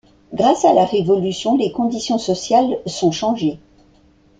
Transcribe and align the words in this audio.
Grâce 0.33 0.65
à 0.65 0.73
la 0.73 0.83
révolution, 0.83 1.55
les 1.57 1.71
conditions 1.71 2.17
sociales 2.17 2.79
sont 2.87 3.11
changées. 3.11 3.59